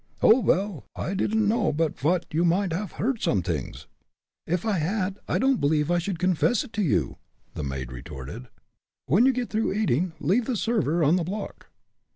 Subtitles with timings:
[0.23, 0.41] "Oh!
[0.41, 1.93] vel, I didn't know but
[2.33, 3.85] you might haff heard somedings."
[4.47, 7.17] "If I had, I don't believe I should confess it to you,"
[7.53, 8.47] the maid retorted.
[9.05, 11.67] "When you get through eating leave the server on the block."